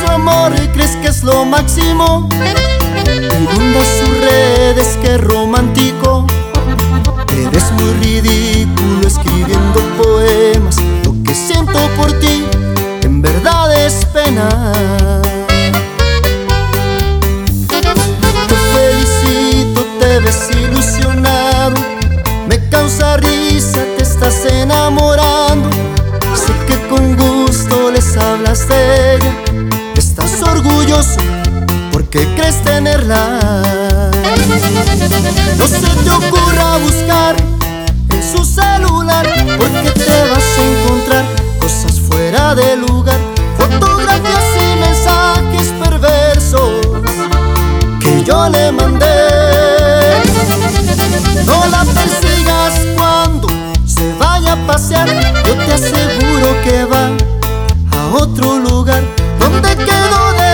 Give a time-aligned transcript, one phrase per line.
[0.00, 2.28] su amor y crees que es lo máximo.
[3.06, 6.26] Mirando sus redes, que romántico.
[7.30, 8.45] Eres muy ridículo.
[31.92, 33.62] Porque crees tenerla.
[35.58, 37.36] No se te ocurra buscar
[38.08, 39.26] en su celular
[39.58, 41.24] porque te vas a encontrar
[41.58, 43.18] cosas fuera de lugar,
[43.58, 46.70] fotografías y mensajes perversos
[48.00, 50.22] que yo le mandé.
[51.44, 53.48] No la persigas cuando
[53.84, 55.08] se vaya a pasear,
[55.44, 57.10] yo te aseguro que va
[57.92, 59.02] a otro lugar
[59.38, 60.45] donde quedó de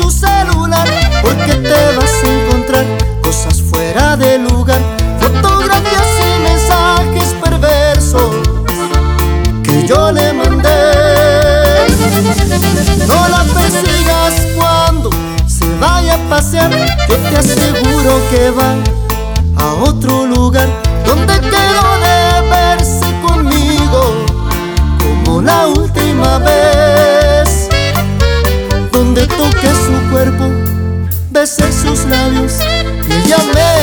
[0.00, 0.86] su celular
[1.22, 2.84] porque te vas a encontrar
[3.20, 4.80] cosas fuera de lugar,
[5.20, 8.30] fotografías y mensajes perversos
[9.64, 10.68] que yo le mandé.
[13.06, 15.10] No la persigas cuando
[15.46, 16.70] se vaya a pasear,
[17.08, 18.74] yo te aseguro que va
[19.56, 20.68] a otro lugar
[21.04, 21.77] donde quedó
[31.38, 32.58] besé sus labios.
[33.08, 33.77] Y ella me